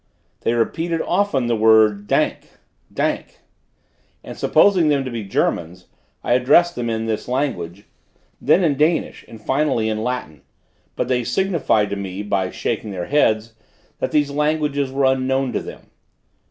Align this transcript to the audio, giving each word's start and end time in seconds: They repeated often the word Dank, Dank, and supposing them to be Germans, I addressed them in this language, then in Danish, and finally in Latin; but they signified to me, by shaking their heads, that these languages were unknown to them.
They 0.39 0.53
repeated 0.53 0.99
often 1.03 1.45
the 1.45 1.55
word 1.55 2.07
Dank, 2.07 2.53
Dank, 2.91 3.41
and 4.23 4.35
supposing 4.35 4.87
them 4.87 5.05
to 5.05 5.11
be 5.11 5.23
Germans, 5.23 5.85
I 6.23 6.33
addressed 6.33 6.73
them 6.75 6.89
in 6.89 7.05
this 7.05 7.27
language, 7.27 7.85
then 8.41 8.63
in 8.63 8.77
Danish, 8.77 9.23
and 9.27 9.39
finally 9.39 9.89
in 9.89 10.03
Latin; 10.03 10.41
but 10.95 11.07
they 11.07 11.23
signified 11.23 11.91
to 11.91 11.95
me, 11.97 12.23
by 12.23 12.49
shaking 12.49 12.89
their 12.89 13.05
heads, 13.05 13.53
that 13.99 14.09
these 14.11 14.31
languages 14.31 14.91
were 14.91 15.05
unknown 15.05 15.53
to 15.53 15.59
them. 15.61 15.91